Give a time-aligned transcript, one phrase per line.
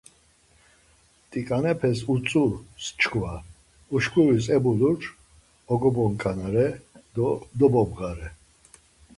[1.29, 2.43] Tiǩanepes utzu
[2.99, 3.33] çkva,
[3.95, 4.99] Uşkuris ebulur,
[5.71, 6.67] oxobonǩanare
[7.15, 7.27] do
[7.57, 8.29] dobobğare.